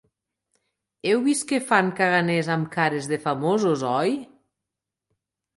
[1.09, 4.17] Heu vist que fan caganers amb cares de famosos, oi?